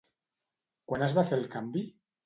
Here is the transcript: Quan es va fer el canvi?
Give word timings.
Quan 0.93 1.07
es 1.11 1.15
va 1.21 1.27
fer 1.31 1.41
el 1.41 1.47
canvi? 1.57 1.89